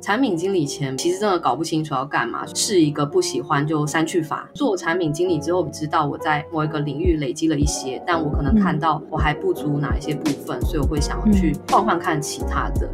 [0.00, 4.48] 产品经理前其实真的搞不清楚要干嘛，是一个不喜欢就删去法。
[4.54, 12.88] 做产品经理之后，知道我在某一个领域累积了一些，但我可能看到我还不足哪一些部分，所以我会想要去换换看其他的。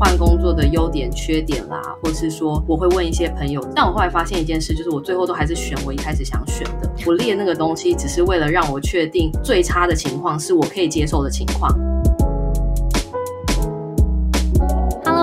[0.00, 6.90] 换工作的优点、缺点啦，或是说我会问一些朋友，但我后来发现一件事，就是我最后都还是选我一开始想选的。
[7.04, 11.70] 我列那个东西，只是为了让我确定最差的情况是我可以接受的情况。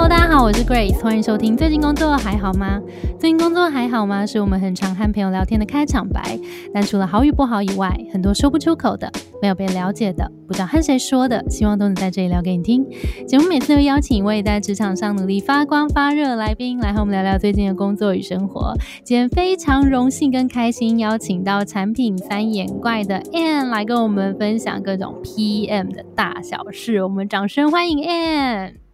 [0.07, 1.57] 大家好，我是 Grace，欢迎收听。
[1.57, 2.79] 最近工作还好吗？
[3.19, 4.23] 最近工作还好吗？
[4.23, 6.37] 是我们很常和朋友聊天的开场白。
[6.71, 9.11] 但除了好与不好以外，很多说不出口的，
[9.41, 12.85] 没有被了解的，不知道和谁说的，希望都能在这里聊给你听。
[13.27, 18.75] 节目每次都邀请一位在职场上努力发光发热的来宾，来和我们聊聊最近的工作与生活。
[19.03, 27.01] 今天非常荣幸跟开心，邀请到产品三眼怪的 Ann 来跟我们分享各种 PM 的大小事。
[27.01, 28.84] 我们掌声欢迎 Ann。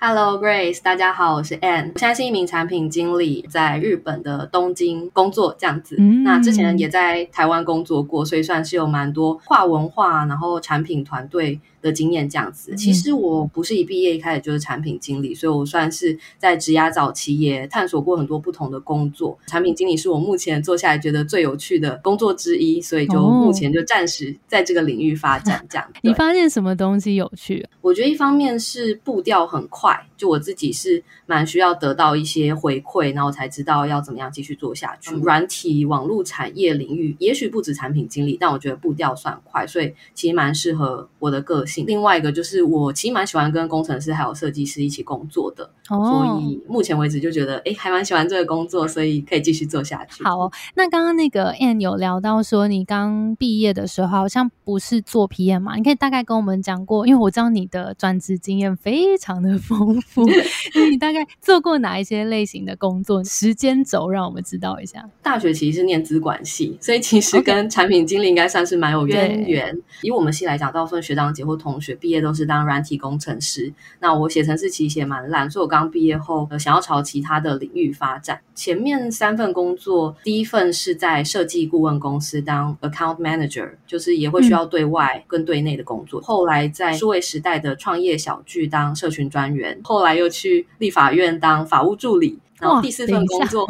[0.00, 5.96] Hello Grace，大家好，我是 Anne，我现在是一名产品经理，在日本的东京工作这样子。
[6.24, 11.58] 那之前也在台湾工作过，所以算是有蛮多跨文化，然后产品团队。
[11.80, 19.38] 的经验这样子，其实我不是一毕业一开始就是产品经理，所以我算是在职涯早期也探索过很多不同的工作。
[19.46, 25.86] 产品经理是我目前做下来觉得最有趣的工作之一，所以就目前就暂时在这个领域发展这样。
[26.02, 27.64] 你发现什么东西有趣？
[27.80, 35.14] 我觉得一方面是步调很快，就我自己是蛮需要得到一些回馈，然后才知道要怎么样继续做下去。
[35.16, 41.64] 软体网络产业领域也许不止产品经理，但我觉得步调算快，所以其实蛮适合我的个。
[41.86, 50.24] 另外一个就是我其实蛮喜欢跟工程师还有设计师一起工作的，所以目前为止就觉得哎还蛮喜欢这个工作，所以可以继续做下去。
[50.24, 55.76] 好，那刚刚那个 Anne 有聊到说你刚毕业的时候好像不是做 PM 嘛？
[55.76, 60.24] 你可以大概跟我们讲过，因为我知道你的转职经验非常的丰富，
[60.90, 63.22] 你大概做过哪一些类型的工作？
[63.24, 65.08] 时间轴让我们知道一下。
[65.22, 69.78] 大学其实是念资管系，所以其实跟产品经理应该算是蛮有渊源。
[70.02, 73.72] 以我们系来讲，大部分学长姐或同学毕业都是当软体工程师。
[74.00, 78.40] 那我写程式其实写蛮烂，所以我刚毕业后呃想要朝其他的领域发展。
[78.54, 86.20] 前面三份工作，第一份是在设计顾问公司当 account manager，就是也会需要对外跟对内的工作。
[86.20, 92.38] 后来在数位时代的创业小聚当社群专员，后来又去立法院当法务助理。
[92.60, 93.66] 然后第四份工作，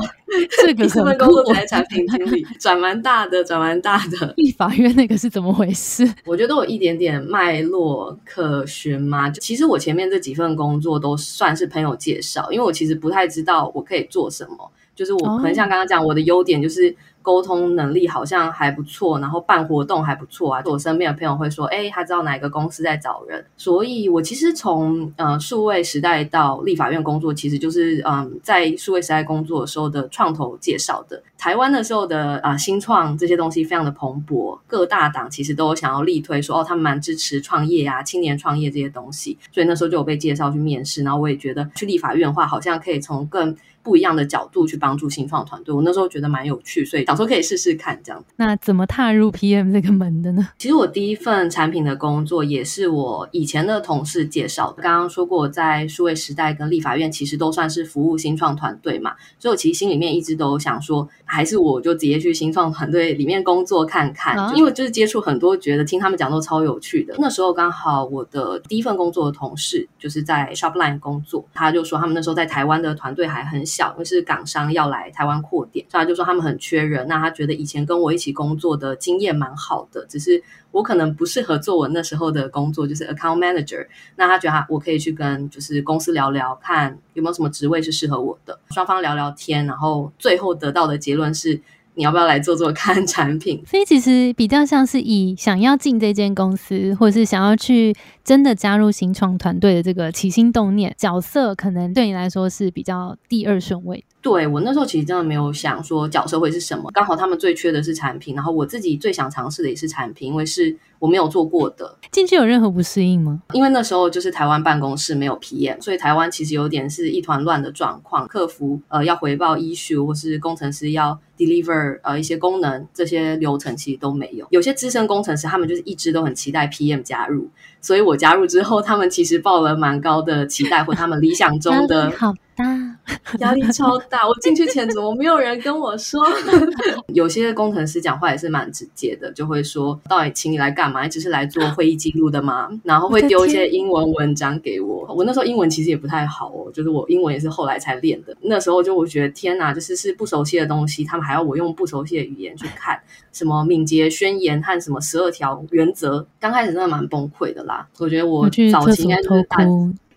[0.63, 4.33] 这个四份工作才产品经理，转蛮大的，转蛮大的。
[4.37, 6.09] 立法院那个是怎么回事？
[6.25, 9.31] 我觉得我一点点脉络可循嘛。
[9.31, 14.71] 其实我前面这几份工作都算是朋友介绍，因为我其实不太知道我可以做什么。
[14.95, 16.95] 就是我可能像刚刚讲，我的优点就是。
[17.29, 20.63] 沟通能力好像还不错，然后办活动还不错啊。
[20.65, 23.45] 我身边的朋友会说，哎，他知道哪一个公司在找人。
[23.55, 31.23] 所以，我其实从呃数位时代到立法院工作，其实就是嗯在数位时代工作的时候的创投介绍的。
[31.37, 39.37] 台湾的时候的啊新创这些东西非常的蓬勃，各大党其实都想要力推说，哦，他们蛮支持创业啊，青年创业这些东西。
[39.53, 43.55] 所以那时候就有被介绍去面试，然后我也觉得去立法院的话，好像可以从更
[43.89, 45.75] 不一样的角度去帮助新创团队。
[45.75, 48.23] 我那时候觉得蛮有趣，所以想说可以试试看这样。
[48.37, 50.47] 那怎么踏入 PM 这个门的呢？
[50.59, 54.83] 其实我第一份产品的工作也是我以前的同事介绍的。
[54.83, 67.15] 刚刚说过，在数位时代跟立法院其实都算是服务新创团队嘛，所以我其实心里面一直都想说，还是我就直接去新创团队里面工作看看，因为就是接触很多，觉得听他们讲都超有趣的。
[67.19, 77.07] 那时候刚好我的第一份工作的同事就是在 Shopline 工作，他就说他们那时候在台湾的团队还很小，因为是港商要来台湾扩点，所以他就说他们很缺人。
[77.09, 83.87] 那他觉得以前跟我一起工作的经验蛮好的，只是我可能不适合做我那时候的工作，就是 account manager。
[84.17, 88.59] 那他觉得他我可以去跟就是公司聊聊，看有没有什么职位是适合我的。
[88.71, 91.61] 双方聊聊天，然后最后得到的结论是。
[91.99, 93.61] 你要不要来做做看产品？
[93.67, 97.93] 所以其实比较像是以想要进这间公司，或者是想要去
[98.23, 104.05] 真的加入新创团队的这个起心动念，角色可能对你来说是比较第二顺位的。
[104.21, 111.97] 对我那时候其实真的没有想说角色会是什么，刚好他们最缺的是产品，然后我自己最想尝试的也是产品，因为是我没有做过的。
[112.11, 113.41] 进去有任何不适应吗？
[113.53, 118.27] 因为那时候就是台湾办公室没有 PM，所以台湾其实有点是一团乱的状况。
[118.27, 124.47] 客服呃要回报 issue，或是工程师要 deliver 呃一些功能，这些流程其实都没有。
[124.51, 127.49] 有些资深工程师他们就是一直都很期待 PM 加入，
[127.81, 132.99] 所以我加入之后，他们其实抱了蛮高的期待，或他们理想中 的好大。
[133.39, 134.27] 压力超大。
[134.27, 136.27] 我进去前怎么没有人跟我说？
[137.15, 141.07] 有些工程师讲话也是蛮直接的，就会说：“到底请你来干嘛？
[141.07, 145.07] 只是来做会议记录的吗？”然后会丢一些英文文章给我。
[145.15, 148.37] 我那时候英文其实也不太好哦，就是我英文也是后来才练的。
[148.43, 152.99] 那时候就我觉得天哪，就是是不熟悉的东西，他们还要我用不熟悉的语言去看
[153.33, 156.27] 什么敏捷宣言和什么十二条原则。
[156.41, 157.87] 刚开始真的蛮崩溃的啦。
[157.99, 159.59] 我觉得我早期应该就是大。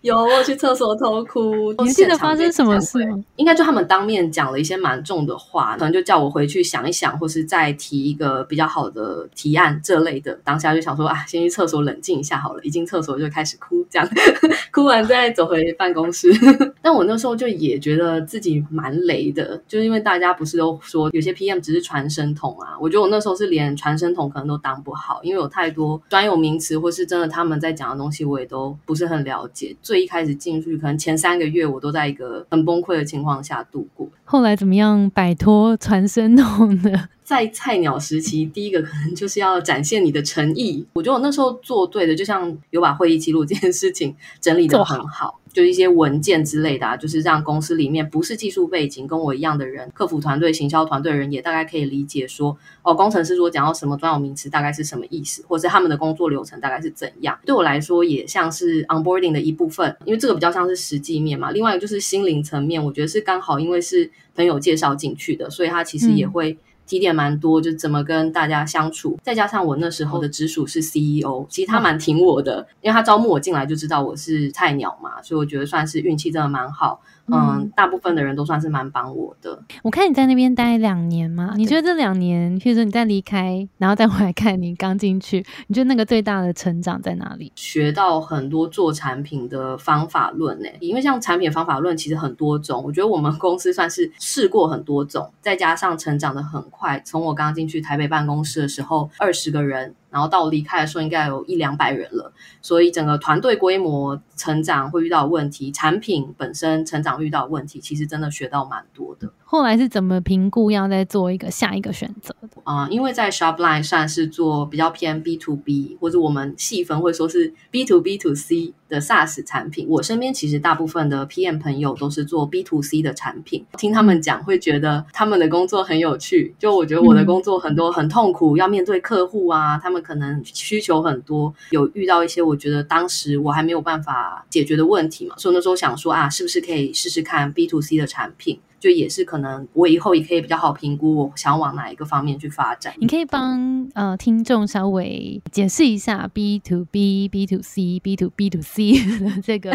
[0.02, 3.22] 有我去厕所偷哭，你记得发生什么事吗？
[3.36, 10.36] 应该就他们当面讲了一些蛮重的话，可能就叫我回去想一想，或是再提一个比较好的提案这类的。
[10.42, 12.62] 当下就想说啊，先去厕所冷静一下好了。
[12.64, 14.08] 一进厕所就开始哭，这样
[14.72, 16.28] 哭完再走回办公室。
[16.82, 22.76] 但我那时候就也觉得自己蛮雷的，就是因为大家不是都说有些 PM 只是传声筒啊？
[22.80, 29.76] 我觉得我那时候是连传声筒可能都当不好，因为有太多专有名词，或是真的他们在讲的东西，我也都不是很了解。
[29.80, 34.08] 最最一开始进去，可能前三个月我都在一个很崩溃的情况下度过。
[34.24, 37.10] 后来怎么样摆脱传声筒呢？
[37.32, 40.84] 在菜鸟时期，第一个可能就是要展现你的诚意。
[40.92, 45.40] 我觉得我那时候做对的，就像有把会议记录这件事情整理的很好。
[45.50, 57.38] 就一些文件之类的啊，就是让公司里面不是技术背景跟我一样的人，客服团队、行销团队的人也大概可以理解说，哦，工程师如果讲到什么专有名词，大概是什么意思，或者是他们的工作流程大概是怎样。
[57.46, 61.50] 对我来说，也像是 onboarding 的一部分，因为这个比较像是实际面嘛。
[61.50, 66.58] 另外一个就是心灵层面，我觉得是刚好因为是朋友介绍进去的，所以他其实也会。
[66.92, 77.00] 提点蛮多，就怎么跟大家相处，再加上我那时候的直属是 CEO，其实他蛮挺我的，因为他招募我进来就知道我是菜鸟嘛，所以我觉得算是运气真的蛮好。
[77.32, 79.62] 嗯，大部分的人都算是蛮帮我的。
[79.82, 87.50] 我看你在那边待两年嘛，你觉得这两年，譬如说你再离开，然后再回来看你刚进去，你觉得那个最大的成长在哪里？
[87.54, 97.00] 学到很多做产品的方法论呢，因为像产品方法论其实很多种，我觉得我们公司算是试过很多种，再加上成长的很快。
[97.04, 99.94] 从我刚进去台北办公室的时候，二十个人。
[100.12, 109.32] 然后到离开的时候，应该有一两百人了，所以整个团队规模成长会遇到问题，产品本身成长遇到问题，其实真的学到蛮多的。
[109.44, 112.88] 后来是怎么评估要再做一个下一个选择的啊？
[112.88, 119.86] 因为在 Shopline 上是做比较偏 B to B，或者我们细分会说是 B to B to C 的 SaaS 产品。
[119.90, 126.54] 我身边其实大部分的 PM 朋友都是做 B to C 的产品，听他们讲会觉得他们的工作很有趣。
[126.58, 135.36] 就我觉得我的工作很多很痛苦，要面对客户啊，他们可能需求很多，有遇到一些我觉得当时我还没有办法解决的问题嘛。
[135.38, 138.60] 所以那时候想说啊，是不是可以试试看 B to C 的产品？
[138.82, 142.92] 就也是可能，我以后也可以比较好评估，我想往哪一个方面去发展。
[142.98, 148.90] 你可以帮呃听众稍微解释一下 B to B、B to C、B to B to C
[149.20, 149.70] 的 这个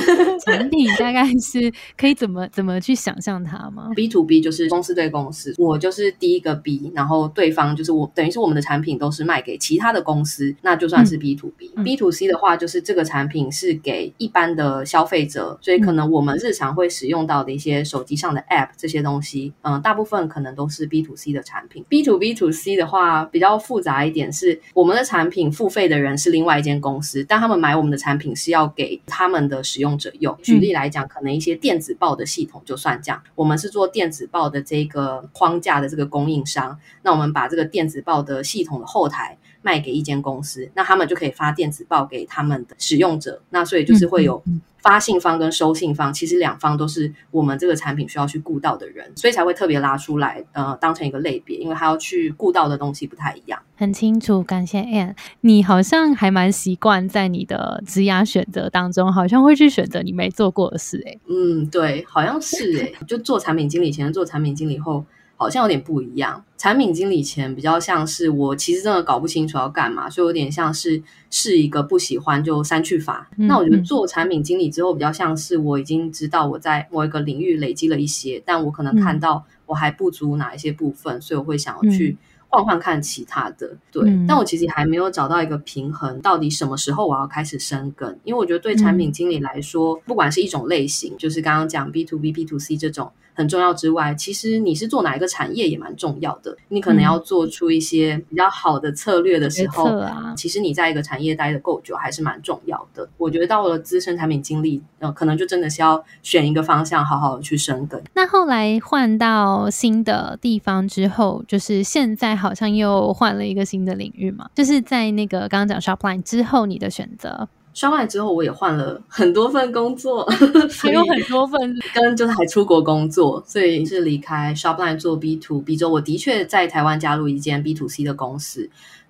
[0.45, 3.91] 产品大概是可以怎么怎么去想象它吗？
[3.95, 11.71] B to B 就是公司对公司，我就是第一个 B，然后对方就是我，等于是我们的产品都是卖给其他的公司，那就算是 B to B。
[11.85, 18.96] B to C 的话，就是这个产品是给一般的消费者，所以可能我们日常会使用到的一些手机上的 App 这些。
[18.97, 21.85] 些东西，嗯，大部分可能都是 B to C 的产品。
[21.87, 30.37] B to B to C 的话比较复杂一点，是我们的产品付费的人是另外一间公司，但他们买我们的产品是要给他们的使用者用。
[30.41, 43.41] 举例来讲，可能一些电子报的系统就算这样，我们是做电子报的这个框架的这个供应商，那我们把这个电子报的系统的后台卖给一间公司，那他们就可以发电子报给他们的使用者。
[43.49, 44.43] 那所以就是会有。
[44.79, 53.59] 发信方跟收信方，其实两方都是我们这个产品需要去顾到的人，所以才会特别拉出来，呃，当成一个类别，因为他要去顾到的东西不太一样。
[53.75, 55.13] 很清楚，感谢 Anne。
[55.41, 65.03] 你好像还蛮习惯在你的职涯选择当中，好像会去选择你没做过的事，哎，嗯，对，好像是哎，就做产品经理前，做产品经理后。
[65.37, 66.43] 好像有点不一样。
[66.57, 73.29] 产品经理前比较像是我其实真的搞不清楚要干嘛，所以有点像是是一个不喜欢就删去法。
[73.35, 82.17] 那我觉得做产品经理之后比较像是我已经知道我在某一个领域累积了一些，但我可能看到我还不足哪一些部分，所以我会想要去
[82.49, 83.77] 换换看其他的。
[83.91, 88.19] 对，但我其实还没有找到一个平衡，到底什么时候我要开始生根？
[88.23, 93.11] 因为我觉得对产品经理来说，不管是一种类型，就是刚刚讲 B to B、B to C 这种。
[93.37, 96.57] 很重要之外，其实你是做哪一个产业也蛮重要的。
[96.69, 103.07] 你可能要做出一些比较好的策略的时候，啊，其实你在一个产业待的够久还是蛮重要的。
[103.15, 108.01] 我觉得到了资深产品经理，呃，可能就真的是要选一个方向，好好的去生根。
[108.15, 117.47] 那后来换到新的地方之后，就是现在好像又换了一个新的领域嘛，就是在那个刚刚讲 Shopline 之后，你的选择。
[117.77, 120.25] 刷完之后，我也换了很多份工作，
[120.81, 121.59] 还有很多份，
[121.93, 128.67] 跟就是还出国工作，所以是离开 Shopline 做 B to B 之后，我的确在台湾加入一间 B to C 的公司。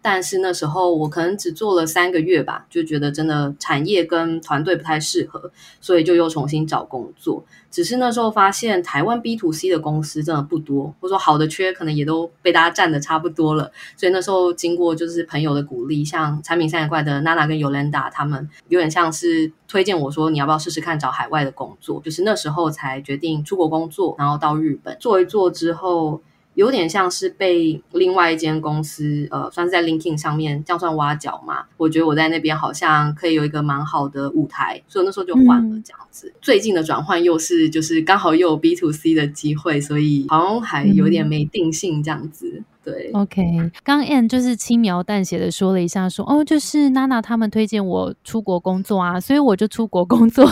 [0.10, 7.44] 但是那时候我可能只做了三个月吧，就觉得真的产业跟团队不太适合，所以就又重新找工作。
[7.70, 13.70] 只是那时候发现台湾 B to C 的公司真的不多，或者说好的缺可能也都被大家占的差不多了。
[13.98, 26.22] 所以那时候经过就是朋友的鼓励，像产品三眼怪的娜娜跟 Yolanda 他们有点像是推荐我说你要不要试试看找海外的工作，就是那时候才决定出国工作，然后到日本做一做之后。
[26.58, 31.64] 有点像是被另外一间公司，呃，算是在 LinkedIn 上面这样算挖角嘛？
[31.78, 36.34] 我觉得我在那边好像可以有一个蛮好的舞台，所以那时候就换了这样子。
[36.42, 42.64] 最近的转换又是就是刚好又有 B to C 的机会，所以好像还有点没定性这样子。
[42.84, 43.44] 对，OK，
[43.84, 50.44] 刚 Ann 就是轻描淡写的说了一下，说哦，就是娜娜他们推荐我出国工作啊，所以我就出国工作。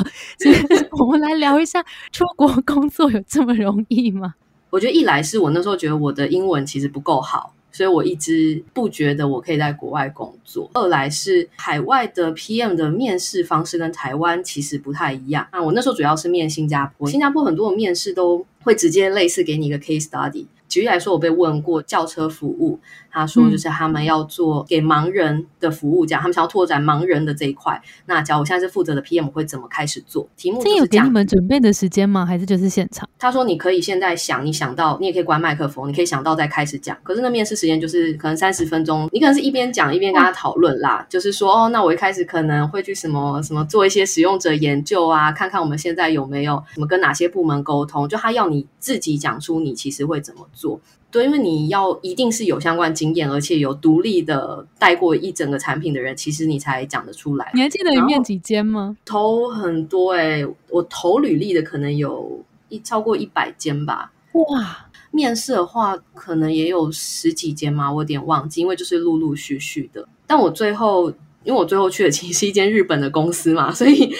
[0.99, 4.35] 我们来聊一下，出国工作有这么容易吗？
[4.75, 10.69] 我觉得一来是我那时候觉得我的英文其实不够好，所以我一直不觉得我可以在国外工作。
[10.73, 15.47] 二来是海外的 PM 的面试方式跟台湾其实不太一样。
[15.53, 20.45] 那我那时候主要是面新加坡，新加坡很多的面试都会直接类似给你一个 case study。
[20.67, 22.77] 举例来说，我被问过轿车服务，
[23.15, 27.81] 他说就是他们要做给盲人的服务，这样他们想要拓展盲人的这一块。
[28.07, 30.27] 那假如我现在是负责的 PM，会怎么开始做？
[30.35, 32.25] 题目这有给你们准备的时间吗？
[32.25, 33.07] 还是就是现场？
[33.17, 36.97] 他说你可以现在想，你想到你也可以关麦克风，你可以想到再开始讲。
[37.03, 50.81] 可是那面试时间就是可能三十分钟，你可能是一边讲一边跟他讨论啦，就是说哦，那我一开始可能会去什么什么做一些使用者研究啊，看看我们现在有没有什么跟哪些部门沟通，就他要你自己讲出你其实会怎么做。
[51.15, 57.49] 对，因为你要一定是有相关经验，而且有独立的带过一整个产品的人，其实你才讲得出来。
[57.53, 58.97] 你还记得你面几间吗？
[59.05, 64.11] 投很多哎，我投履历的可能有一超过一百间吧。
[64.33, 70.05] 哇，面试的话可能也有十几间嘛，我有点忘记，因为就是陆陆续续的。
[70.27, 71.13] 但我最后。
[71.45, 74.11] 因为我最后去的其实是一间日本的公司嘛，所以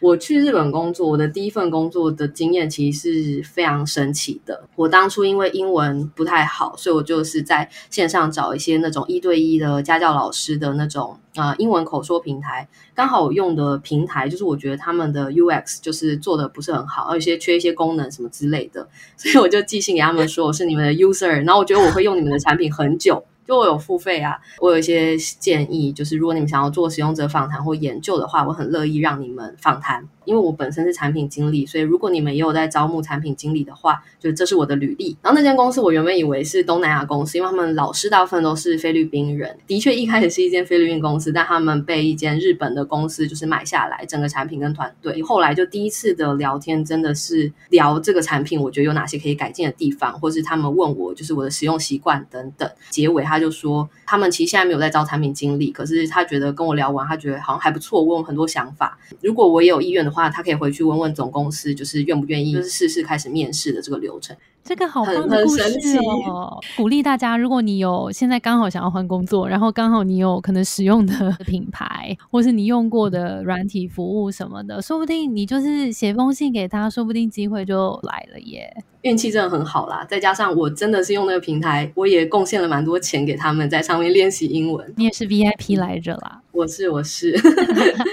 [0.00, 4.68] 我去日本工作，我的第一份工作的经验其实是非常神奇的。
[4.74, 12.68] 我当初因为英文不太好，所以我就是在线上找一些那种一对一的家教老师的那种啊英文口说平台。
[12.94, 18.86] 刚好我用的平台就是我觉得他们的 UX 就是做的不是很好，有一些缺一些功能什么之类的，
[19.16, 23.24] 所以我就寄信给他们说我是你们的 user，然后我觉得我会用你们的产品很久。
[23.46, 30.08] 就我有付费啊，我有一些建议，就是如果你们想要做使用者访谈或研究的话，我很乐意让你们访谈。
[30.24, 35.16] 因为我本身是产品经理，所以如果你们也有在招募产品经理的话，就这是我的履历。
[35.20, 39.58] 然后那间公司我原本以为是东南亚公司，因为他们老师大部分都是菲律宾人。
[39.66, 45.20] 的确一开始是一间菲律宾公司，但他们被一间日本的公司就是买下来，整个产品跟团队。
[45.22, 52.70] 后来就第一次的聊天真的是聊这个产品，我觉得有哪些可以改进的地方，或是他们问我就是我的使用习惯等等。
[52.90, 58.96] 结尾他就说，他们其实现在没有在招产品经理，可是他觉得跟我聊完，他觉得好像还不错，问我很多想法。
[59.20, 60.12] 如果我也有意愿的。
[60.12, 64.36] 话，他可以回去问问总公司，就是愿不愿意，就是试试开始面试的这个流程。
[64.62, 65.96] 这个好棒的故事
[66.28, 66.60] 哦！
[66.76, 78.84] 鼓励大家，如果你有现在刚好想要换工作，然后刚好你有可能使用的 品牌，或是你用过的软体服务什么的，说不定你就是写封信给他，说不定机会就来了耶。
[79.02, 84.92] 运气真的很好啦，再加上我真的是用那个平台，我也贡献了蛮多钱给他们，在上面练习英文。
[84.96, 87.36] 你也是 VIP 来着啦，我是我是，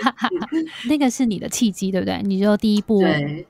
[0.89, 2.19] 那个是你的契机，对不对？
[2.23, 3.03] 你就第一步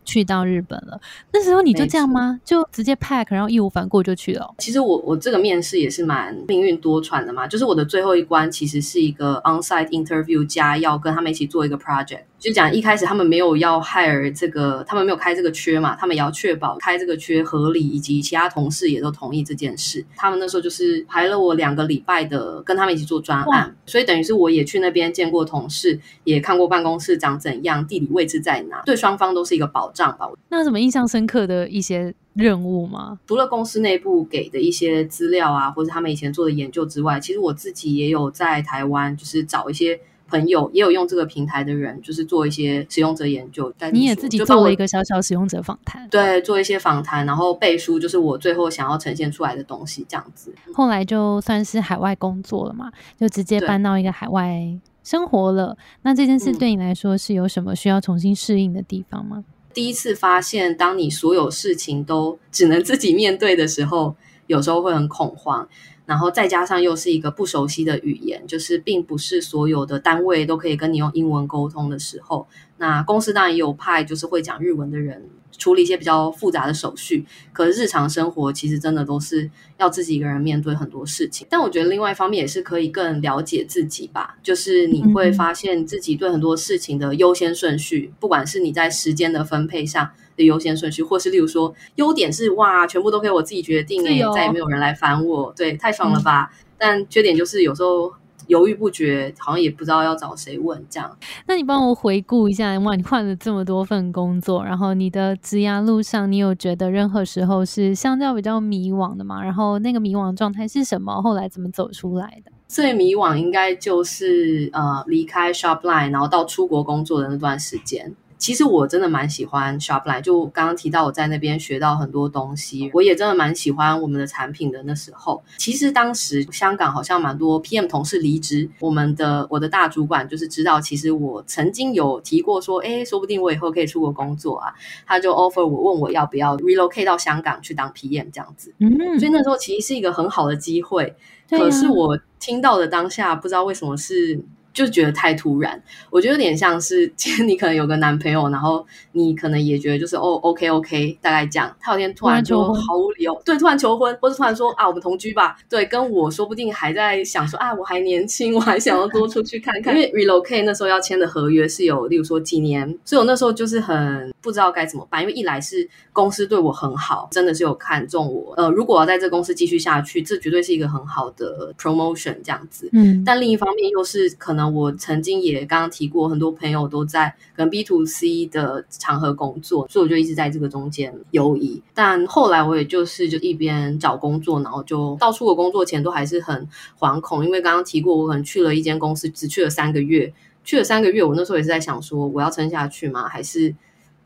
[0.04, 1.00] 去到日本了，
[1.32, 2.40] 那时候你就这样吗？
[2.44, 4.54] 就直接 pack，然后义无反顾就去了。
[4.58, 12.24] 其实我我这个面试也是蛮命运多舛的嘛，就是我的最后一关其实是一个 onsite interview 加要跟他们一起做一个 project。
[12.40, 20.06] 就讲一开始他们没有要 hire 这个，他们没有开这个缺嘛，他们也要确保开这个缺合理，以及其他同事也都同意这件事。
[20.16, 30.26] 他们那时候就是排了我两个礼拜的跟他们一起做专案，所以等于是我也去那边见过同事，也看过办公室长怎样，地理位置在哪，对双方都是一个保障吧。
[30.48, 33.20] 那有什么印象深刻的一些任务吗？
[33.28, 40.00] 除了公司内部给的一些资料啊，或者他们以前做的研究之外，其实我自己也有在台湾，就是找一些。
[40.30, 43.72] 朋友也有用这个平台的人，就是做一些使用者研究。
[43.92, 50.54] 你也自己做了一个小小使用者访谈，对，做一些访谈，然后背书，就是我最后想要呈现出来的东西，这样子。
[50.74, 54.62] 后来就算是海外工作了嘛，就直接搬到一个海外
[55.04, 55.78] 生活了。
[56.04, 59.44] 那这件事对你来说是有什么需要重新适应的地方吗？
[59.74, 64.16] 第一次发现，当你所有事情都只能自己面对的时候，
[64.48, 65.68] 有时候会很恐慌。
[66.10, 72.48] 然后再加上又是一个不熟悉的语言，就是并不是所有的单位都可以跟你用英文沟通的时候，
[72.78, 77.26] 那公司当然也有派就是会讲日文的人处理一些比较复杂的手续。
[77.52, 81.46] 可是日常生活其实真的都是要自己一个人面对很多事情。
[81.50, 90.12] 但我觉得另外一方面也是可以更了解自己吧，就是你会发现自己对很多事情的优先顺序，不管是你在时间的分配上。
[90.40, 96.50] 的优先顺序，或是例如说，优点是哇，全部都可以我自己决定哎，再也没有人来烦我，对，太爽了吧？
[96.78, 98.10] 但缺点就是有时候
[98.50, 101.18] 犹豫不决，好像也不知道要找谁问这样。
[101.46, 109.44] 那你帮我回顾一下，哇，你换了这么多份工作，然后你的职涯路上，你有觉得任何时候是相较比较迷惘的吗？
[109.44, 111.22] 然后那个迷惘状态是什么？
[111.22, 112.52] 后来怎么走出来的？
[112.68, 118.16] 最迷惘应该就是呃离开 Shopline，然后到出国工作的那段时间。
[118.40, 124.82] 其实我真的蛮喜欢 Shopline，就刚刚提到我在那边学到很多东西，我也真的蛮喜欢我们的产品的。
[124.84, 134.74] 那时候，其实当时香港好像蛮多 PM 同事离职，我们的我的大主管就是知道，其实我曾经有提过说，哎，说不定我以后可以出国工作啊，
[135.06, 138.74] 他就 offer 我问我要不要 relocate 到香港去当 PM 这样子。
[138.80, 141.14] 嗯，所以那时候其实是一个很好的机会，
[141.50, 144.40] 可是我听到的当下不知道为什么是。
[144.80, 151.76] 就觉得太突然，我觉得有点像是，今天你可能有个男朋友，然后你可能也觉得就是哦，OK OK，大概这样。
[151.82, 155.58] 他有天突然就毫无理由，对，突然求婚，或者突然说啊，我们同居吧。
[155.70, 159.94] 对，跟我说不定还在想说啊，我还年轻，我还想要多出去看看。
[160.00, 165.22] 因为 relocate 那时候要签的合约是有，例如说几年，所以我那时候就是很不知道该怎么办。
[165.22, 168.54] 因为一来是公司对我很好，真的是有看中我。
[168.56, 172.90] 呃，如果要在这公司继续下去，这绝对是一个很好的 promotion 这样子。
[172.94, 174.70] 嗯，但另一方面又是可能。
[174.70, 181.82] 我曾经也刚刚提过，很多朋友都在跟 B to C 的场合工作，所以我就一直在这个中间游移。
[181.94, 186.70] 但后来我也就是就一边找工作，然后就到出国工作前都还是很
[187.00, 190.32] 惶恐，因为刚刚提过，我可能去了一间公司，只去了三个月，
[190.64, 193.28] 去了三个月，我那时候也是在想说，我要撑下去吗？
[193.28, 193.74] 还是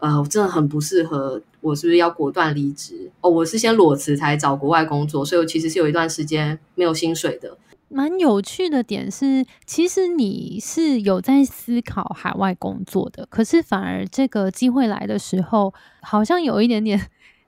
[0.03, 3.10] 呃，我真的很不适合，我是不是要果断离职？
[3.22, 7.57] 哦，我是先裸辞才找国外工作，所以我其实是有一段时间没有薪水的。
[7.88, 17.00] 蛮有趣的点是，其实你是有在思考海外工作的，可是反而这个机会来的时候，好像有一点点，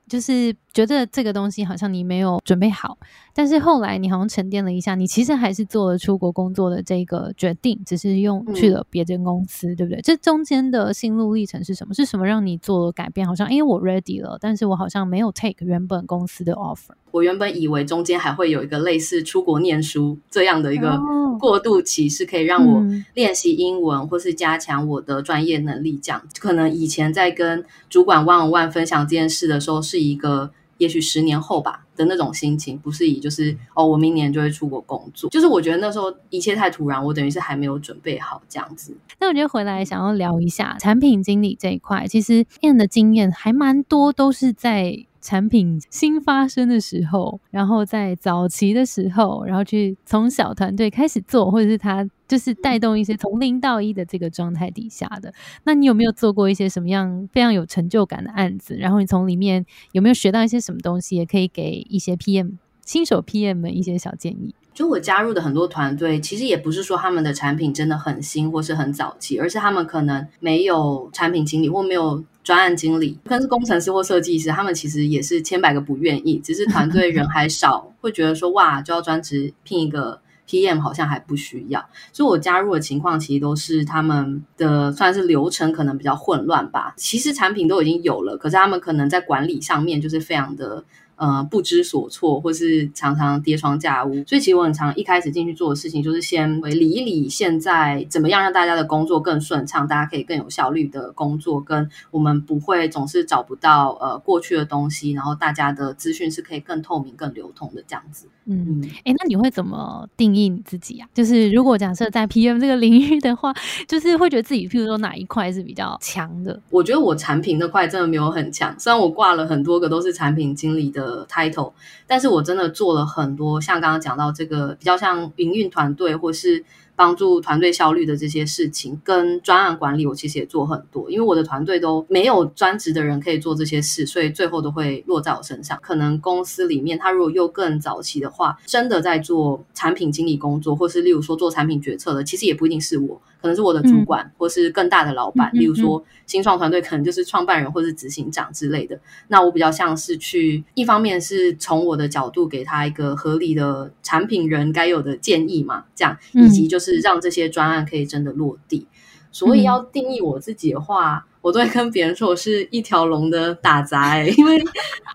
[0.07, 2.97] 就是觉得这个东西好像你没有准备好。
[3.37, 9.99] 但是后来你好像沉淀了一下，你其实还是做了出国工作的这个决定，只是用去了别间公司，对不对？
[10.01, 11.93] 这中间的心路历程是什么？
[11.93, 13.27] 是什么让你做了改变？
[13.27, 16.93] 好像因为我 ready 了，但是我好像没有 take 原本公司的 offer。
[17.11, 20.97] 我原本以为中间还会有一个类似出国念书这样的一个
[21.37, 22.81] 过渡期，是可以让我
[23.15, 25.99] 练习英文或是加强我的专业能力。
[26.01, 30.51] 这样可能以前在跟主管 one on one 分享这件事的时候，是一个。
[30.77, 38.95] 也许十年后吧的那种心情，不是以就是哦，我明年就会出国工作，就是我觉得那时候一切太突然，我等于是还没有准备好这样子。
[39.19, 45.05] 那我觉得回来想要聊一下产品经理这一块，其实变的经验还蛮多，都是在。
[45.25, 55.33] 产品新发生的时候，然后在早期的时候，然后去从小团队开始做，或者是他就是带动一些从零到一的这个状态底下的。
[55.63, 58.75] 那你有没有做过一些什么样非常有成就感的案子？
[58.75, 61.15] 然后你从里面有没有学到一些什么东西？
[61.15, 64.53] 也可以给一些 PM 新手 PM 们一些小建议。
[64.75, 81.83] 就我加入的很多团队，其实也不是说他们的产品真的很新或是很早期，而是他们可能没有产品经理或没有专案经理，可能是工程师或设计师，他们其实也是千百个不愿意，只是团队人还少，会觉得说哇，就要专职聘一个 PM 好像还不需要。
[82.11, 86.93] 所以我加入的情况其实都是他们的算是流程可能比较混乱吧。
[86.97, 90.83] 其实产品都已经有了，可是他们可能在管理上面就是非常的。
[91.15, 108.27] 呃，不知所措，或是常常跌床架屋，所以其实我很常一开始进去做的事情，就是先理一理现在怎么样让大家的工作更顺畅，大家可以更有效率的工作，跟我们不会总是找不到呃过去的东西，然后大家的资讯是可以更透明、更流通的这样子。
[108.47, 111.07] 嗯，哎，那你会怎么定义你自己啊？
[111.13, 113.53] 就是如果假设在 PM 这个领域的话，
[113.87, 116.61] 就是会觉得自己，譬如说哪一块是比较强的？
[116.69, 121.73] 我觉得我产品那块真的没有很强，虽然我挂了很多个都是产品经理的呃 title，
[122.07, 126.65] 但是我真的做了很多，像刚刚讲到这个比较像营运团队或是
[126.95, 131.09] 帮助团队效率的这些事情，跟专案管理，我其实也做很多。
[131.11, 135.77] 因为我的团队都没有专职的人可以做这些事，所以最后都会落在我身上。
[135.81, 145.49] 可能公司里面，他如果又更早期的话，真的在做产品经理工作，或是例如说做产品决策的，其实也不一定是我，可能是我的主管，或是更大的老板。
[145.53, 148.99] 例如说新创团队，可能就是创办人或是执行长之类的。
[149.27, 158.87] 那我比较像是去，一方面是从我的角度给他一个合理的产品人该有的建议嘛，这样，以及就是让这些专案可以真的落地。
[159.31, 164.63] 所以要定义我自己的话，我都会跟别人说我是一条龙的打杂， 因为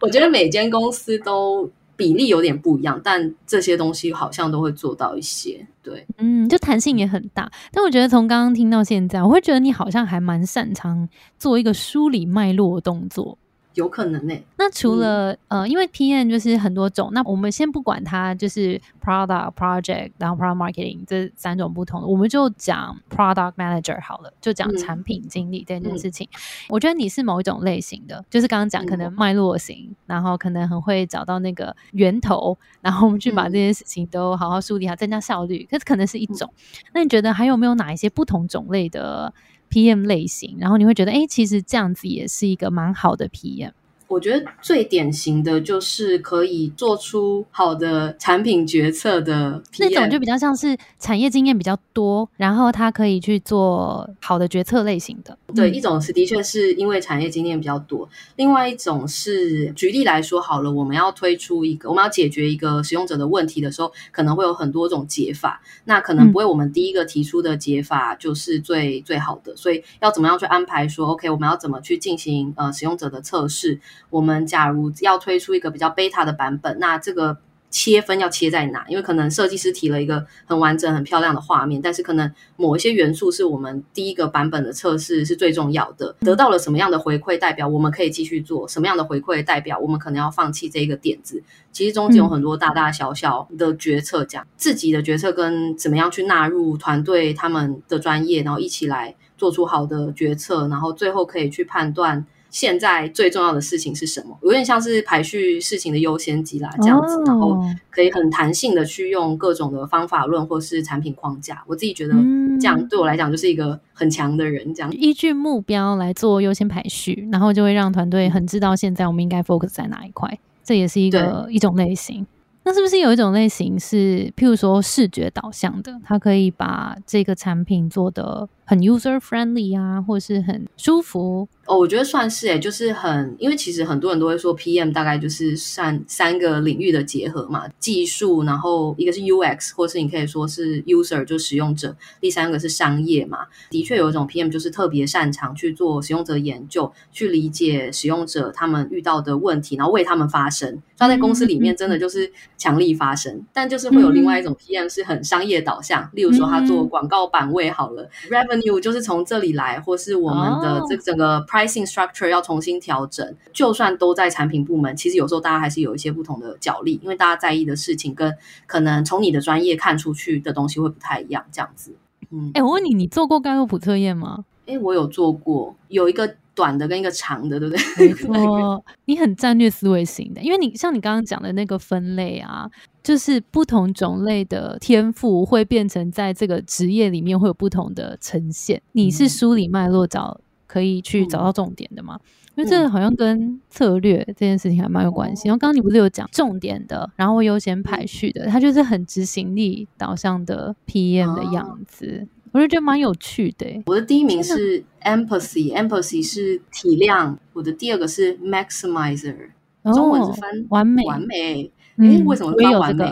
[0.02, 5.66] 我觉得每间公司都比例有点不一样，但这些东西好像都会做到一些。
[5.82, 7.50] 对，嗯，就弹性也很大。
[7.72, 13.38] 但我觉得从刚刚听到现在，我会觉得你好像还蛮擅长做一个梳理脉络的动作。
[13.74, 14.34] 有可能呢。
[14.56, 26.28] 那除了呃，因为 PM 就是很多种，那我们先不管它，就是 product project，然后 product marketing 这三种不同的，我们就讲 product manager 好了，就讲产品经理这件事情。
[26.68, 35.66] 我觉得你是某一种类型的，就是刚刚讲可能脉络型，然后可能很会找到那个源头，然后我们去把这些事情都好好梳理好，增加效率。
[35.70, 36.52] 可是可能是一种。
[36.92, 39.32] 那你觉得还有没有哪一些不同种类的
[39.70, 43.72] ？PM 类型，然后你会觉得，哎，其实这样子也是一个蛮好的 PM。
[44.10, 55.38] 我觉得最典型的就是可以做出好的产品决策的那种，就比较像是产业经验比较多，然后他可以去做好的决策类型的。
[55.54, 73.78] 对，一种是的确是因为产业经验比较多，另外一种是举例来说好了，我们要推出一个，我们要解决一个使用者的问题的时候，可能会有很多种解法，那可能不会我们第一个提出的解法就是最最好的，所以要怎么样去安排说，OK，我们要怎么去进行呃使用者的测试。
[74.08, 77.36] 我们假如要推出一个比较 beta 的版本，那这个
[77.70, 78.84] 切分要切在哪？
[78.88, 86.16] 因为可能设计师提了一个很完整、很漂亮的画面，但是可能某一些元素是我们第一个版本的测试是最重要的。
[86.18, 91.40] 得到了什么样的回馈，代表我们可以继续做；什么样的回馈，代表我们可能要放弃这一个点子。
[91.70, 102.26] 其实中间有很多大大小小的决策，讲自己的决策跟怎么样去纳入团队他们的专业，然后一起来做出好的决策，然后最后可以去判断。
[102.50, 104.36] 现在最重要的事情是什么？
[104.42, 107.58] 有点像是排序事情的优先级啦，这样子，然后
[107.90, 111.62] 可以很弹性的去用各种的方法论或是产品框架。
[111.66, 112.14] 我自己觉得
[112.60, 120.38] 这样对我来讲就是一个很强的人，这样依据目标来做优先排序，然后就会让团队很知道现在我们应该 focus 在哪一块。
[120.62, 122.26] 这也是一个一种类型。
[122.62, 131.48] 那是不是有一种类型是，譬如说视觉导向的，它可以把这个产品做的很 user friendly 啊，或是很舒服？
[131.70, 143.46] 哦，我觉得算是诶，就是很，因为其实很多人都会说，PM 大概就是三三个领域的结合嘛，技术，然后一个是 UX，或是你可以说是 user，就使用者，第三个是商业嘛。
[143.70, 150.82] 的确有一种 PM 就是特别擅长去做使用者研究，去理解使用者他们遇到的问题，然后为他们发声。
[150.98, 161.40] 他在公司里面真的就是强力发声，但就是会有另外一种 PM 是很商业导向，例如说他做广告版位好了，revenue 就是从这里来，或是我们的这整个。
[161.60, 168.32] Pricing structure 要重新调整，就算都在产品部门，其实有时候大家还是有一些不同的角力，因为大家在意的事情跟
[168.66, 171.94] 可能从你的专业看出去的东西会不太一样，这样子。
[172.30, 174.44] 嗯，哎，我问你，你做过盖洛普测验吗？
[174.66, 178.46] 哎，我有做过，有一个短的跟一个长的，对不对？
[178.46, 182.70] 哦， 你很战略思维型的，因为你像你刚刚讲的那个分类啊，
[183.02, 188.80] 就是不同种类的天赋会变成在这个职业里面会有不同的呈现。
[188.92, 190.40] 你是梳理脉络找。
[190.70, 192.16] 可以去找到重点的嘛？
[192.54, 195.48] 因为这个好像跟策略这件事情还蛮有关系。
[195.48, 203.82] 然后刚刚你不是有讲重点的，然后优先排序的，它就是很执行力导向的 PM 的样子，我就觉得蛮有趣的。
[203.86, 207.36] 我的第一名是 Empathy，Empathy 是体谅。
[207.52, 209.50] 我的第二个是 Maximizer，
[209.92, 211.72] 中文是翻完美完美。
[211.96, 213.10] 哎，为什么翻完美？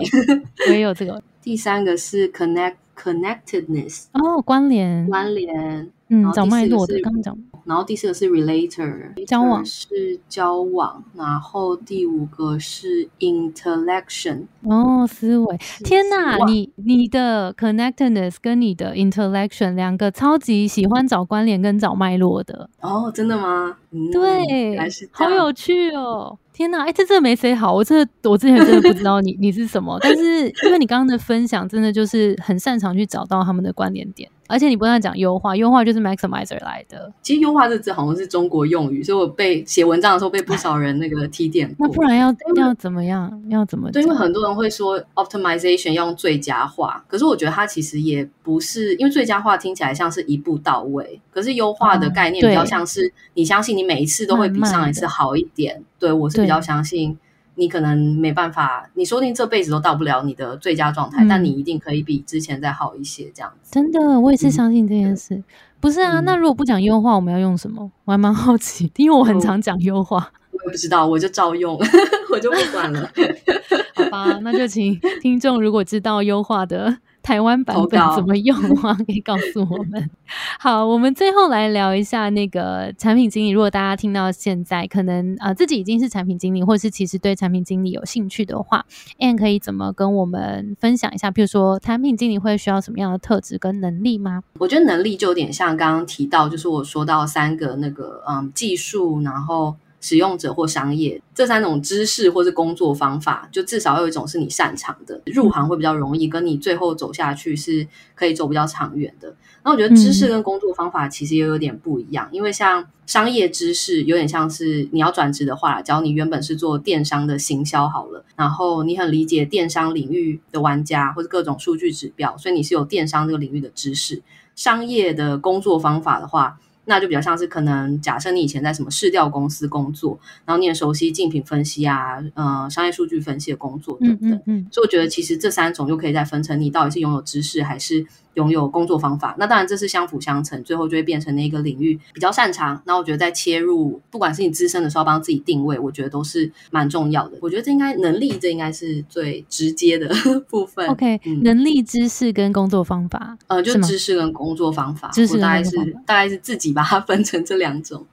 [0.68, 1.20] 我也有这个。
[1.42, 5.90] 第三个是 Connect Connectedness，哦，关联关联。
[6.08, 7.38] 嗯，找脉络的，刚刚讲。
[7.64, 11.04] 然后第四个是 relator，交往是交往。
[11.14, 15.58] 然后第五个是 intellection，哦，思维。
[15.84, 22.70] 天哪，你你的 connectedness 跟你的 intellection 两个超级喜欢找关联跟找脉络的。
[22.80, 23.76] 哦，真的吗？
[24.10, 24.78] 对，
[25.12, 26.38] 好有趣哦。
[26.54, 34.30] 天哪，哎，这这没谁好，我这我之前真的不知道你 你是什么，但是因为你刚刚的分享，真的就是很擅长去找到他们的关联点。
[34.48, 37.12] 而且你不断讲优化，优化就是 maximizer 来的。
[37.22, 41.86] 其实优化这字好像是中国用语，所以我被写文章的时候被不少人那个提点过。
[41.86, 43.30] 那不然要要怎么样？
[43.48, 43.90] 要怎么？
[43.92, 55.84] 对，因为很多人会说 optimization 要用最佳化，可是我觉得它其实也不是，因为最佳化听起来像是一步到位，可是优化的概念比较像是你相信你每一次都会比上一次好一点。
[55.98, 57.18] 对我是比较相信。
[57.58, 63.72] 你可能没办法，你说不定这辈子都到不了你的最佳状态，但你一定可以比之前再好一些，这样子。
[63.72, 65.42] 真的，我也是相信这件事。
[65.80, 67.90] 不是啊，那如果不讲优化，我们要用什么？
[68.04, 70.30] 我还蛮好奇，因为我很常讲优化。
[70.52, 71.76] 我也不知道，我就照用，
[72.32, 73.10] 我就不管了。
[73.94, 76.96] 好吧，那就请听众如果知道优化的。
[77.28, 80.10] 台湾版本怎么用啊，可以告诉我们。
[80.58, 83.50] 好，我们最后来聊一下那个产品经理。
[83.50, 88.82] 如果大家听到现在，可能呃自己已经是产品经理，或是其实对产品经理有兴趣的话
[89.18, 91.30] ，Anne 可以怎么跟我们分享一下？
[91.30, 94.42] 比如说，产品经理会需要什么样的特质跟能力吗？
[94.58, 99.76] 我觉得能力就有点像刚刚提到，就是我说到三个那个嗯技术，然后。
[100.00, 109.34] 使用者或商业这三种知识或是工作方法，就至少有一种是你擅长的，入行会比较容易，跟你最后走下去是可以走比较长远的。
[109.64, 124.22] 那我觉得知识跟工作方法其实也有点不一样，因为像商业知识有点像是你要转职的话，假如你原本是做电商的行销好了，然后你很理解电商领域的玩家或者各种数据指标，所以你是有电商这个领域的知识。
[124.54, 126.58] 商业的工作方法的话。
[126.88, 134.30] 那就比较像是可能假设你以前在什么市调公司工作，然后你也熟悉竞品分析啊，呃，商业数据分析的工作等等。
[134.72, 138.04] 所以我觉得其实这三种又可以再分成你到底是拥有知识还是。
[138.38, 142.80] 拥有工作方法，那当然这是相辅相成，最后就会变成那个领域比较擅长。
[142.86, 147.36] 那我觉得在切入，不管是你资深的时候帮自己定位，我觉得都是蛮重要的。
[147.40, 150.08] 我觉得这应该能力，这应该是最直接的
[150.48, 150.86] 部分。
[150.86, 155.70] OK，能力、知识跟工作方法，呃，就知识跟工作方法，知识大概是
[156.06, 158.06] 大概是自己把它 分成这两种。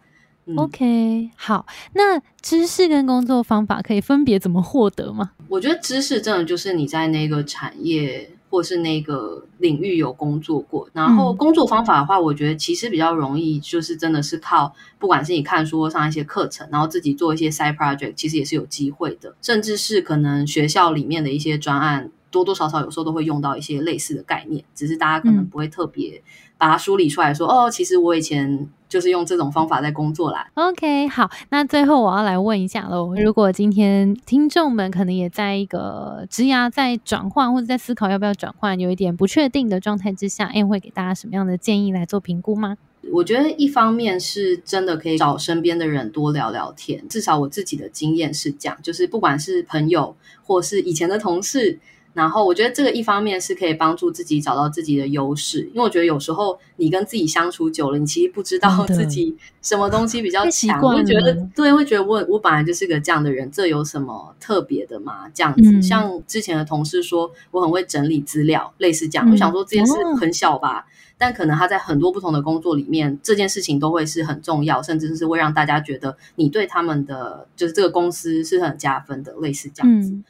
[0.56, 5.32] OK，好，那知识跟工作方法可以分别怎么获得吗？
[5.50, 8.32] 我觉得知识真的就是你在那个产业。
[8.56, 26.24] 或是那个领域有工作过，然后工作方法的话，我觉得其实比较容易，就是真的是靠，不管是你看书上一些课程，然后自己做一些 side project，其实也是有机会的，甚至是可能学校里面的一些专案，多多少少有时候都会用到一些类似的概念，只是大家可能不会特别。
[26.58, 30.48] 把它梳理出来说哦，其实我以前就是用这种方法在工作啦。
[30.54, 42.78] OK，好，那最后我要来问一下喽，如果今天听众们可能也在一个职涯在转换或者在思考要不要转换，有一点不确定的状态之下，会给大家什么样的建议来做评估吗？
[43.12, 51.80] 我觉得一方面是真的可以找身边的人多聊聊天，至少我自己的经验是这样，就是不管是朋友或是以前的同事。
[52.16, 65.30] 然后我觉得这个一方面是可以帮助自己找到自己的优势，因为我觉得有时候你跟自己相处久了，你其实不知道自己什么东西比较强，会觉得对，会觉得我我本来就是个这样的人，这有什么特别的吗？
[65.34, 70.86] 这样子，像之前的同事说我很会整理资料，类似这样，我想说这件事很小吧，
[71.18, 80.12] 但可能他在很多不同的工作里面，这件事情都会是很重要，甚至是会让大家觉得你对他们的就是这个公司是很加分的，类似这样子。
[80.12, 80.24] 嗯，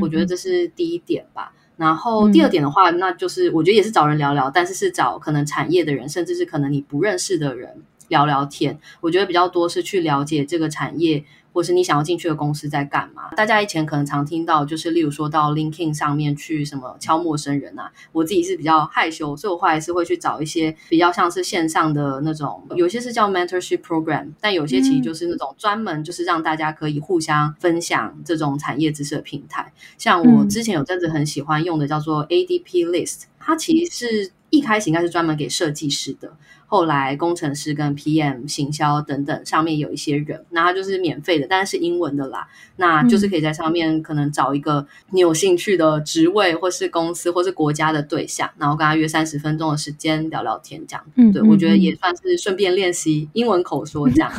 [0.00, 1.52] 我觉得这是第一点吧。
[1.76, 8.78] 然后第二点的话，那就是我觉得也是找人聊聊，但是是找可能产业的人，甚至是可能你不认识的人聊聊天。
[9.00, 11.24] 我觉得比较多是去了解这个产业。
[11.52, 13.30] 或是你想要进去的公司在干嘛？
[13.36, 17.92] 大家以前可能常听到，就是例如说到 LinkedIn 上面去什么敲陌生人啊。
[18.12, 29.72] 我自己是比较害羞，所以我后来是会去找一些比较像是线上的那种，有些是叫 Mentorship Program，但有些其实就是那种专门就是让大家可以互相分享这种产业知识的平台。
[29.98, 36.32] 像我之前有阵子很喜欢用的叫做 ADP List，它其实是一开始应该是专门给设计师的。
[36.72, 51.04] 后来工程师跟 PM 行销等等上面有一些人，那他就是免费的，但是是英文的啦，那就是可以在上面可能找一个你有兴趣的职位，或是公司，或是国家的对象，然后跟他约三十分钟的时间聊聊天，这样。
[51.16, 54.32] 嗯，对我觉得也算是顺便练习英文口说这样。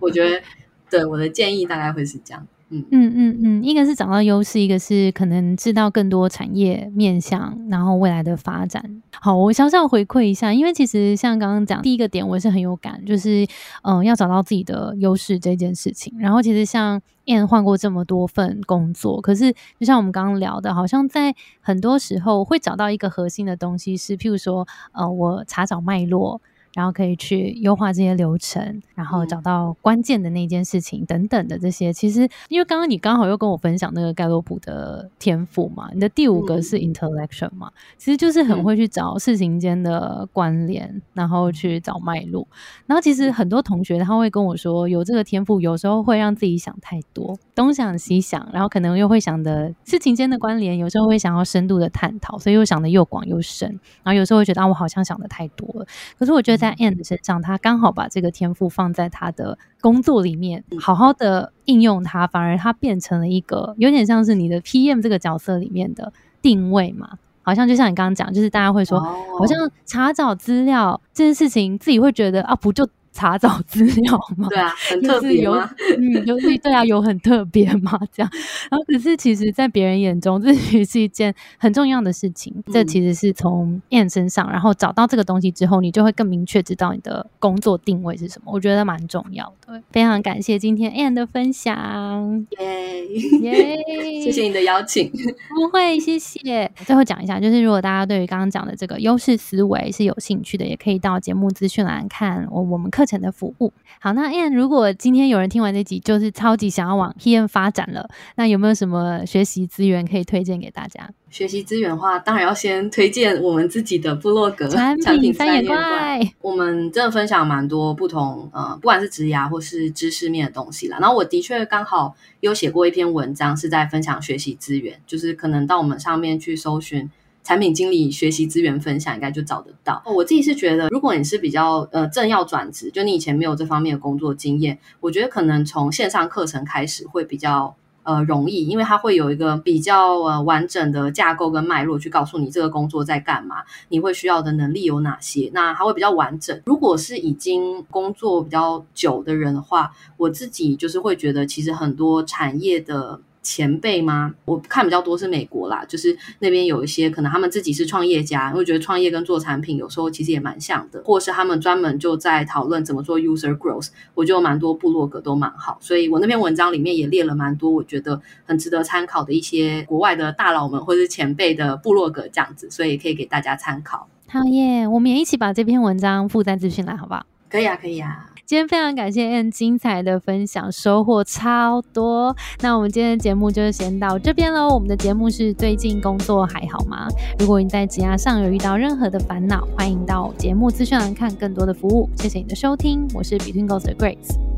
[0.00, 0.40] 我觉得，
[0.88, 2.46] 对我的建议大概会是这样。
[2.70, 9.02] 嗯嗯嗯，一个是找到优势，一个是可能知道更多产业面向，然后未来的发展。
[9.20, 13.46] 好，我小小回馈一下，因为其实像刚刚讲第一个点，我是很有感，就是
[13.82, 16.12] 嗯，要找到自己的优势这件事情。
[16.18, 19.50] 然后其实像燕换过这么多份工作，可是
[19.80, 26.40] 就像我们刚刚聊的，好像在很多时候会找到一个核心的东西，是譬如说，呃，我查找脉络。
[26.74, 31.92] 然后可以去优化这些流程，然后找到关键的那件事情等等的这些。
[31.92, 42.46] 其实，因为刚刚你刚好又跟我分享那个盖洛普的天赋嘛，你的第五个是 intellection 嘛，其实就是很会去找事情间的关联，然后去找脉络。
[42.86, 53.68] 然后其实很多同学他会跟我说，有这个天赋有时候会让自己想太多，东想西想，然后可能又会想的事情间的关联，有时候会想要深度的探讨，所以又想的又广又深。
[54.02, 55.86] 然后有时候会觉得啊，我好像想的太多了。
[56.18, 67.12] 可是我觉得在 And 身上，他刚好把这个天赋放在他的工作里面，好好的应用它，反而它变成了一个有点像是你的 PM 这个角色里面的定位嘛。
[67.42, 72.86] 好像就像你刚刚讲，就是大家会说，好像查找资料这件事情，自己会觉得啊，不就。
[73.18, 74.46] 查找资料吗？
[74.48, 75.68] 对啊，很特别吗？
[75.98, 77.98] 嗯，就是对啊，有很特别吗？
[78.14, 78.30] 这样，
[78.70, 82.54] 然后可是其实，在别人眼中，这其实是一件很重要的事情。
[82.72, 88.52] 这其实是从 Anne 身上，然后找到这个东西之后，你就会更明确知道你的工作定位是什么。
[88.52, 89.82] 我觉得蛮重要的。
[89.90, 93.04] 非常感谢今天 Anne 的分享，耶
[93.40, 93.76] 耶！
[94.22, 95.10] 谢谢你的邀请，
[95.56, 96.70] 不会，谢谢。
[96.86, 103.07] 最后讲一下，就是如果大家对于刚刚讲的这个优势思维是有兴趣的，也可以到节目资讯栏看我我们课。
[103.08, 111.08] 程的服务好，那 Anne，如果今天有人听完这集，就是超级想要往 PM 发展了，那有没有什么学习资源可以推荐给大家？
[111.30, 116.20] 学习资源的话，当然要先推荐我们自己的部落格产品三眼怪。
[116.40, 120.98] 我们真的分享蛮多不同呃，不管是职涯或是知识面的东西啦。
[121.00, 127.10] 然后我的确刚好有写过一篇文章，是在分享学习资源，就是可能到我们上面去搜寻。
[127.48, 130.02] 产品经理学习资源分享应该就找得到。
[130.04, 146.60] 我自己是觉得，如果你是比较呃正要转职，就你以前没有这方面的工作经验，我觉得可能从线上课程开始会比较呃容易，因为它会有一个比较呃完整的架构跟脉络去告诉你这个工作在干嘛，你会需要的能力有哪些，那它会比较完整。
[146.66, 153.22] 如果是已经工作比较久的人的话，我自己就是会觉得，其实很多产业的。
[153.50, 154.34] 前辈吗？
[154.44, 163.88] 我看比较多是美国啦，就是那边有一些可能他们自己是创业家，因为觉得创业跟做产品有时候其实也蛮像的，或是他们专门就在讨论怎么做 user growth。
[164.12, 174.06] 我觉得蛮多部落格都蛮好，所以我那篇文章里面也列了蛮多我觉得很值得参考的一些国外的大佬们或者是前辈的部落格这样子，所以可以给大家参考。
[174.28, 177.24] 好耶，我们也一起把这篇文章附在资讯栏，好不好？
[177.48, 178.27] 可以啊，可以啊。
[178.48, 182.34] 今天非常感谢 N 精彩的分享，收获超多。
[182.62, 184.70] 那我们今天的节目就先到这边喽。
[184.70, 187.06] 我们的节目是最近工作还好吗？
[187.38, 192.08] 如果你在职涯上有遇到任何的烦恼，欢迎到节目资讯栏看更多的服务。
[192.16, 194.57] 谢谢你的收听，我是 Between Ghost 的 Grace。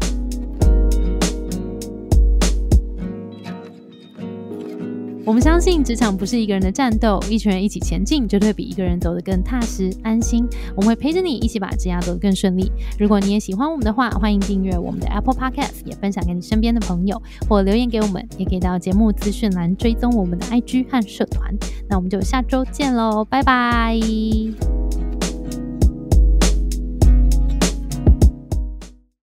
[5.31, 10.45] 我们相信职场不是一个人的战斗，一群人一起前进，绝对比一个人走得更踏实安心。
[10.75, 12.69] 我们会陪着你一起把职涯走得更顺利。
[12.99, 21.55] 如果你也喜欢我们的话，欢迎订阅我们的 Apple Podcast，也分享给你身边的朋友，或留言给我们，也可以到节目资讯栏追踪我们的 IG 和社团。
[21.89, 23.97] 那我们就下周见喽，拜拜。